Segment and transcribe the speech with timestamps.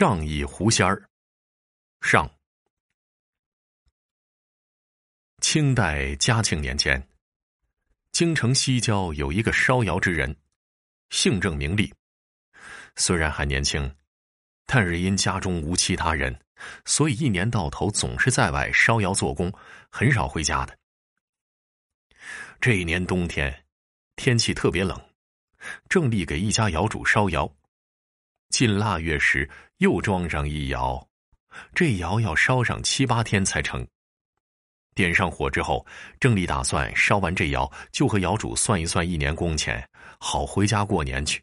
[0.00, 1.06] 仗义狐仙儿，
[2.00, 2.26] 上。
[5.42, 7.06] 清代嘉庆年间，
[8.10, 10.34] 京城西郊有一个烧窑之人，
[11.10, 11.92] 姓郑名利。
[12.96, 13.94] 虽然还年轻，
[14.64, 16.34] 但是因家中无其他人，
[16.86, 19.52] 所以一年到头总是在外烧窑做工，
[19.90, 20.74] 很少回家的。
[22.58, 23.66] 这一年冬天，
[24.16, 24.98] 天气特别冷，
[25.90, 27.54] 郑立给一家窑主烧窑。
[28.50, 29.48] 进腊月时，
[29.78, 31.08] 又装上一窑，
[31.74, 33.86] 这窑要烧上七八天才成。
[34.94, 35.86] 点上火之后，
[36.18, 41.42] 郑丽打算烧完这窑，就和窑主算一算一年工钱，好回家过年去。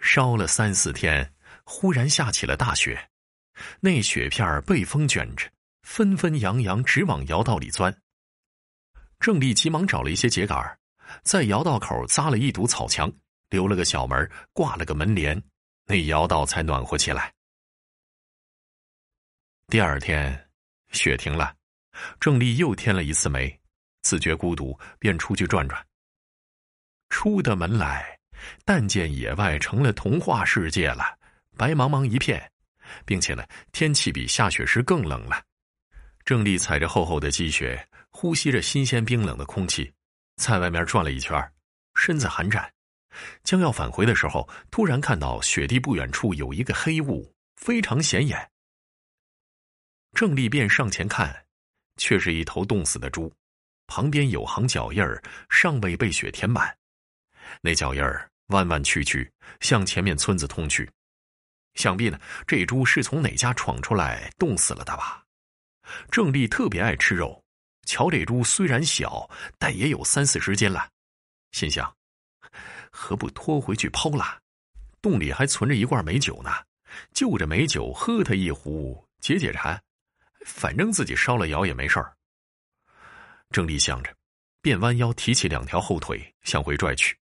[0.00, 3.10] 烧了三四天，忽然下起了大雪，
[3.80, 5.48] 那雪片被风卷着，
[5.82, 7.94] 纷纷扬扬直往窑道里钻。
[9.20, 10.78] 郑丽急忙找了一些秸秆，
[11.22, 13.12] 在窑道口扎了一堵草墙。
[13.50, 15.42] 留了个小门，挂了个门帘，
[15.86, 17.32] 那窑道才暖和起来。
[19.68, 20.48] 第二天，
[20.92, 21.54] 雪停了，
[22.18, 23.58] 郑丽又添了一次煤，
[24.02, 25.84] 自觉孤独，便出去转转。
[27.10, 28.18] 出的门来，
[28.64, 31.18] 但见野外成了童话世界了，
[31.56, 32.50] 白茫茫一片，
[33.04, 35.42] 并且呢，天气比下雪时更冷了。
[36.24, 39.90] 郑丽踩着厚厚的积雪，呼吸着新鲜冰冷的空气，
[40.36, 41.52] 在外面转了一圈，
[41.94, 42.70] 身子寒颤。
[43.44, 48.50] 将要返回的时候，突然看到雪地不远处有一个黑雾，非常显眼。
[50.12, 51.46] 郑丽便上前看，
[51.96, 53.32] 却是一头冻死的猪，
[53.86, 56.76] 旁边有行脚印儿，尚未被雪填满。
[57.60, 59.30] 那脚印儿弯弯曲曲，
[59.60, 60.90] 向前面村子通去。
[61.74, 65.22] 想必呢，这猪是从哪家闯出来冻死了的吧？
[66.10, 67.42] 郑丽特别爱吃肉，
[67.86, 70.90] 瞧这猪虽然小，但也有三四十斤了，
[71.52, 71.97] 心想。
[72.90, 74.40] 何不拖回去抛了？
[75.00, 76.50] 洞里还存着一罐美酒呢，
[77.12, 79.80] 就着美酒喝他一壶解解馋。
[80.44, 82.12] 反正自己烧了窑也没事儿。
[83.50, 84.14] 郑丽想着，
[84.60, 87.16] 便弯腰提起两条后腿向回拽去，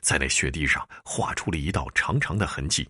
[0.00, 2.88] 在那雪地上画出了一道长长的痕迹。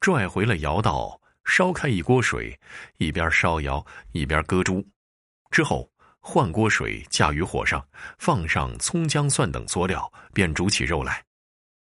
[0.00, 2.58] 拽回了窑道，烧开一锅水，
[2.98, 4.86] 一边烧窑一边割猪，
[5.50, 5.90] 之后。
[6.20, 7.86] 换锅水，架于火上，
[8.18, 11.24] 放上葱姜蒜等佐料，便煮起肉来。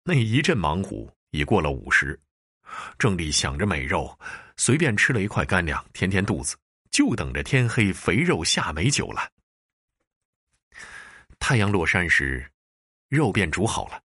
[0.04, 2.18] 那一阵忙活，已过了午时。
[2.98, 4.18] 郑丽想着美肉，
[4.56, 6.56] 随便吃了一块干粮，填填肚子，
[6.90, 9.28] 就等着天黑，肥肉下美酒了。
[11.38, 12.46] 太阳落山时，
[13.08, 14.02] 肉便煮好了。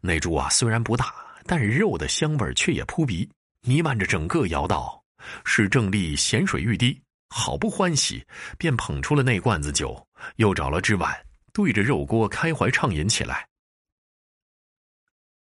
[0.00, 1.14] 那猪啊，虽然不大，
[1.46, 3.30] 但肉的香味却也扑鼻，
[3.62, 5.04] 弥漫着整个窑道，
[5.44, 7.00] 使郑丽咸水欲滴。
[7.36, 8.24] 好不欢喜，
[8.56, 10.06] 便捧出了那罐子酒，
[10.36, 11.12] 又找了只碗，
[11.52, 13.48] 对着肉锅开怀畅饮起来。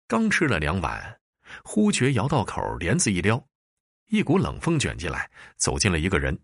[0.09, 1.21] 刚吃了两碗，
[1.63, 3.41] 忽觉窑道口帘子一撩，
[4.09, 6.37] 一股冷风卷进来，走进了一个人。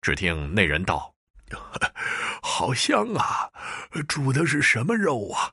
[0.00, 1.12] 只听那人道
[2.40, 3.50] ：“好香啊，
[4.06, 5.50] 煮的是什么肉啊？”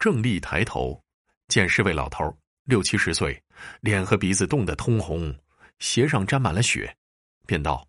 [0.00, 1.04] 郑丽抬头，
[1.48, 3.44] 见是位老头，六七十岁，
[3.82, 5.38] 脸和鼻子冻得通红，
[5.80, 6.96] 鞋上沾满了雪。
[7.50, 7.84] 便道：“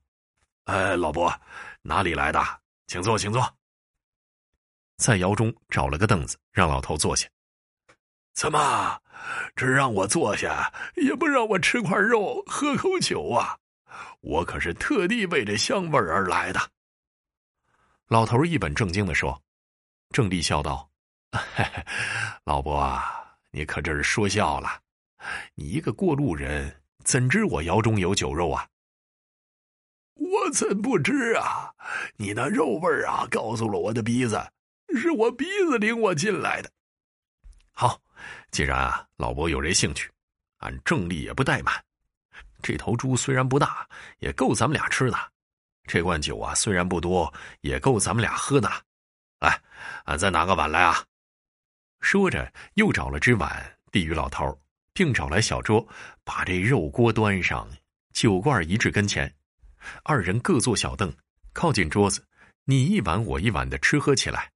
[0.65, 1.31] 哎，老伯，
[1.83, 2.43] 哪里来的？
[2.87, 3.47] 请坐，请坐。”
[4.97, 7.29] 在窑中找了个凳子，让老头坐下。
[8.33, 8.99] 怎么，
[9.55, 13.59] 只让我坐下，也不让我吃块肉、喝口酒啊？
[14.21, 16.59] 我可是特地为这香味而来的。
[18.07, 19.39] 老头一本正经的说。
[20.09, 20.89] 郑丽笑道：
[22.45, 24.81] “老伯啊，你可真是说笑了。
[25.53, 28.67] 你一个过路人，怎知我窑中有酒肉啊？”
[30.41, 31.71] 我怎不知啊！
[32.17, 34.41] 你那肉味啊，告诉了我的鼻子，
[34.97, 36.71] 是我鼻子领我进来的。
[37.71, 38.01] 好，
[38.49, 40.09] 既然啊，老伯有这兴趣，
[40.57, 41.73] 俺郑丽也不怠慢。
[42.63, 43.87] 这头猪虽然不大，
[44.19, 45.17] 也够咱们俩吃的；
[45.83, 47.31] 这罐酒啊，虽然不多，
[47.61, 48.67] 也够咱们俩喝的。
[49.39, 49.61] 来，
[50.05, 51.03] 俺再拿个碗来啊！
[51.99, 54.59] 说着，又找了只碗递与老头，
[54.93, 55.87] 并找来小桌，
[56.23, 57.67] 把这肉锅端上，
[58.11, 59.31] 酒罐移至跟前。
[60.03, 61.13] 二人各坐小凳，
[61.53, 62.25] 靠近桌子，
[62.65, 64.51] 你一碗我一碗的吃喝起来。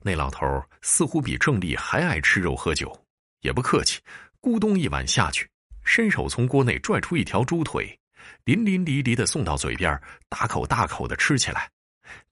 [0.00, 3.06] 那老头似乎比郑丽还爱吃肉喝酒，
[3.40, 4.00] 也不客气，
[4.40, 5.50] 咕咚一碗下去，
[5.84, 7.98] 伸手从锅内拽出一条猪腿，
[8.44, 11.70] 淋淋漓漓的送到嘴边，大口大口的吃起来，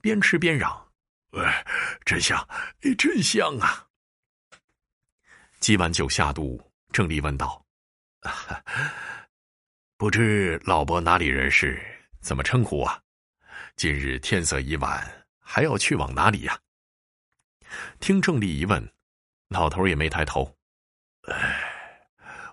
[0.01, 0.93] 边吃边嚷
[1.37, 1.67] ：“哎，
[2.05, 2.47] 真香，
[2.97, 3.87] 真香啊！”
[5.59, 6.63] 几碗酒下肚，
[6.93, 7.65] 郑丽问道。
[9.97, 11.81] 不知老伯哪里人士，
[12.21, 13.01] 怎么称呼啊？
[13.77, 16.59] 今日天色已晚，还要去往哪里呀？
[18.01, 18.93] 听郑丽一问，
[19.51, 20.53] 老头也没抬头。
[21.29, 21.61] 哎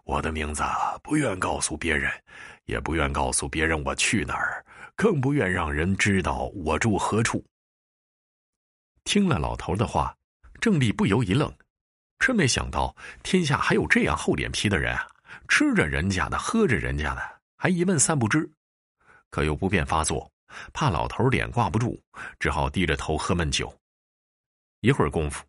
[0.03, 0.63] 我的名字
[1.01, 2.11] 不愿告诉别人，
[2.65, 4.63] 也不愿告诉别人我去哪儿，
[4.95, 7.43] 更不愿让人知道我住何处。”
[9.03, 10.15] 听了老头的话，
[10.59, 11.51] 郑丽不由一愣，
[12.19, 15.07] 真没想到天下还有这样厚脸皮的人啊！
[15.47, 18.49] 吃着人家的，喝着人家的，还一问三不知，
[19.29, 20.31] 可又不便发作，
[20.73, 22.01] 怕老头脸挂不住，
[22.39, 23.73] 只好低着头喝闷酒。
[24.81, 25.45] 一会儿功夫，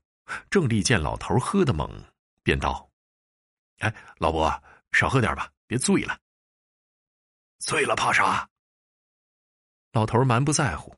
[0.50, 1.90] 郑丽见老头喝得猛，
[2.42, 2.88] 便道
[3.80, 4.62] ：“哎，老伯，
[4.92, 6.18] 少喝点吧，别醉了。
[7.58, 8.48] 醉了怕啥？”
[9.92, 10.94] 老头蛮不在乎：“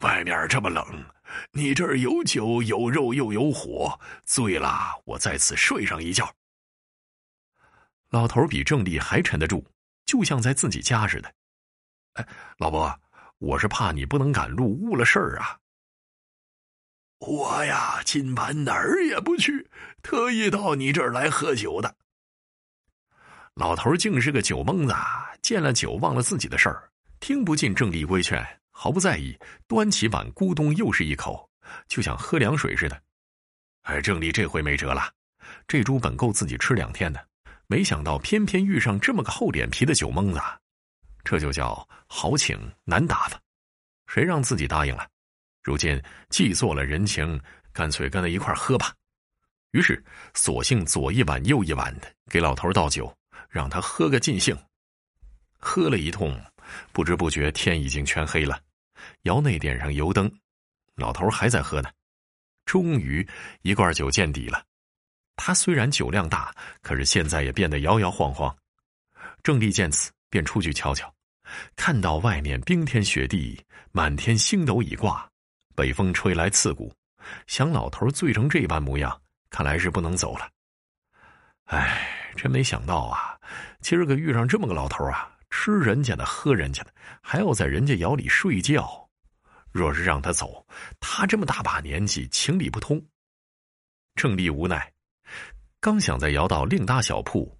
[0.00, 1.04] 外面这么冷，
[1.52, 6.32] 你这儿有酒有肉又有火，醉了我在此睡上一觉。”
[8.10, 9.64] 老头比郑丽还沉得住，
[10.06, 11.34] 就像在自己家似的。
[12.14, 12.28] 哎，
[12.58, 13.00] 老伯，
[13.38, 15.58] 我是怕你不能赶路，误了事儿啊。
[17.18, 19.68] 我呀，今晚哪儿也不去，
[20.02, 21.96] 特意到你这儿来喝酒的。
[23.54, 24.94] 老头竟是个酒蒙子，
[25.40, 26.90] 见了酒忘了自己的事儿，
[27.20, 29.36] 听不进郑丽规劝，毫不在意，
[29.66, 31.48] 端起碗咕咚又是一口，
[31.88, 33.02] 就像喝凉水似的。
[33.82, 35.12] 哎，郑丽这回没辙了，
[35.66, 37.28] 这猪本够自己吃两天的，
[37.66, 40.40] 没想到偏偏遇上这么个厚脸皮的酒蒙子，
[41.24, 43.40] 这就叫好请难打发，
[44.06, 45.08] 谁让自己答应了？
[45.62, 47.40] 如今既做了人情，
[47.72, 48.94] 干脆跟他一块喝吧。
[49.70, 53.12] 于是，索性左一碗右一碗的给老头倒酒，
[53.48, 54.56] 让他喝个尽兴。
[55.58, 56.38] 喝了一通，
[56.92, 58.60] 不知不觉天已经全黑了。
[59.22, 60.30] 窑内点上油灯，
[60.94, 61.90] 老头还在喝呢。
[62.66, 63.26] 终于，
[63.62, 64.64] 一罐酒见底了。
[65.36, 68.54] 他虽然酒量大，可是现在也变得摇摇晃晃。
[69.42, 71.12] 郑丽见此，便出去瞧瞧，
[71.76, 75.28] 看到外面冰天雪地，满天星斗已挂。
[75.74, 76.94] 北风吹来刺骨，
[77.46, 79.20] 想老头醉成这般模样，
[79.50, 80.48] 看来是不能走了。
[81.64, 83.38] 哎，真没想到啊！
[83.80, 89.08] 今儿个遇上这么个老头啊，吃人家的，喝人家的，还要在人家窑里睡觉。
[89.72, 90.64] 若是让他走，
[91.00, 93.04] 他这么大把年纪，情理不通。
[94.14, 94.92] 郑丽无奈，
[95.80, 97.58] 刚想在窑道另搭小铺，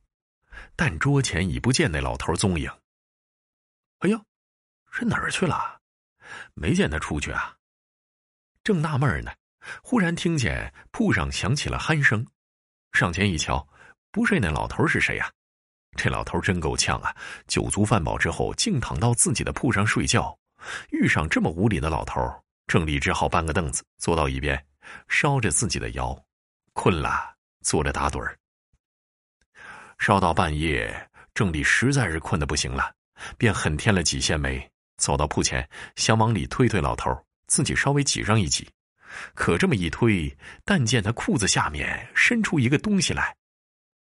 [0.76, 2.70] 但桌前已不见那老头踪影。
[3.98, 4.20] 哎呦，
[4.90, 5.80] 这哪儿去了？
[6.54, 7.56] 没见他出去啊！
[8.62, 9.30] 正纳闷呢，
[9.82, 12.26] 忽然听见铺上响起了鼾声，
[12.92, 13.68] 上前一瞧，
[14.10, 15.30] 不睡那老头是谁呀？
[15.96, 17.14] 这老头真够呛啊！
[17.46, 20.36] 酒足饭饱之后，竟躺到自己的铺上睡觉。
[20.90, 22.20] 遇上这么无礼的老头，
[22.66, 24.66] 郑丽只好搬个凳子坐到一边，
[25.08, 26.18] 烧着自己的窑，
[26.72, 27.33] 困了
[27.64, 28.38] 坐着打盹儿。
[29.98, 32.94] 烧到半夜，郑丽实在是困得不行了，
[33.36, 37.10] 便狠添了几线煤，走到铺前，想往里推推老头。
[37.46, 38.68] 自己稍微挤上一挤，
[39.34, 40.34] 可这么一推，
[40.64, 43.36] 但见他裤子下面伸出一个东西来，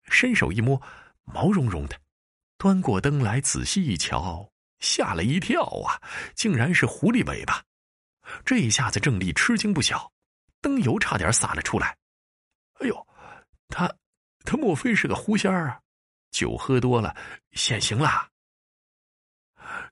[0.09, 0.81] 伸手一摸，
[1.25, 2.01] 毛茸茸的，
[2.57, 6.01] 端过灯来仔细一瞧，吓了一跳啊！
[6.37, 7.63] 竟然是狐狸尾巴。
[8.45, 10.11] 这一下子，郑丽吃惊不小，
[10.61, 11.97] 灯油差点洒了出来。
[12.79, 13.07] 哎呦，
[13.69, 13.93] 他，
[14.45, 15.81] 他莫非是个狐仙儿啊？
[16.31, 17.17] 酒喝多了，
[17.53, 18.31] 现形了。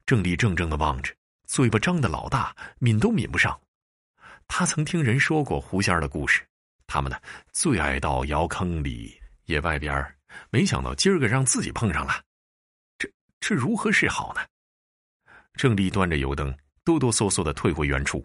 [0.06, 1.14] 郑丽怔怔的望着。
[1.46, 3.60] 嘴巴张的老大，抿都抿不上。
[4.48, 6.44] 他曾听人说过狐仙儿的故事，
[6.86, 7.20] 他们呢
[7.52, 10.16] 最爱到窑坑里、野外边儿
[10.50, 12.24] 没想到今儿个让自己碰上了，
[12.98, 14.40] 这这如何是好呢？
[15.52, 18.24] 郑丽端着油灯，哆哆嗦嗦的退回原处。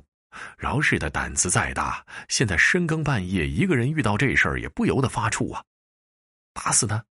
[0.58, 5.64] 饶是他胆子再大，现在深更半夜，一个人遇到这事儿，也不由得发怵啊！
[6.54, 7.04] 打死他，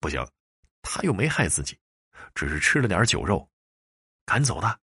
[0.00, 0.26] 不行，
[0.82, 1.78] 他又没害自己，
[2.34, 3.48] 只是吃了点酒肉，
[4.24, 4.78] 赶走他。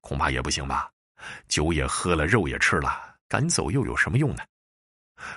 [0.00, 0.90] 恐怕也不行吧，
[1.48, 4.42] 酒也喝了，肉也吃了，赶走又有什么用呢？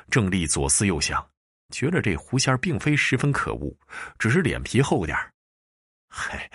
[0.09, 1.27] 郑丽左思右想，
[1.71, 3.75] 觉得这狐仙并非十分可恶，
[4.19, 5.17] 只是脸皮厚点
[6.07, 6.49] 嗨，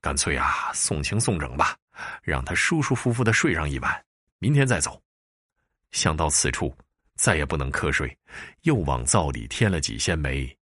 [0.00, 1.76] 干脆啊，送情送整吧，
[2.22, 4.04] 让他舒舒服服的睡上一晚，
[4.40, 5.00] 明天再走。
[5.92, 6.76] 想到此处，
[7.14, 8.18] 再也不能瞌睡，
[8.62, 10.58] 又往灶里添了几些煤，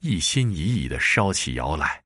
[0.00, 2.03] 一心一意的烧起窑来。